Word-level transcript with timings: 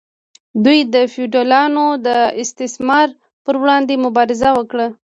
دوی 0.63 0.79
د 0.93 0.95
فیوډالانو 1.13 1.85
د 2.07 2.07
استثمار 2.43 3.07
پر 3.45 3.55
وړاندې 3.61 3.95
مبارزه 4.05 4.49
وکړه. 4.59 4.87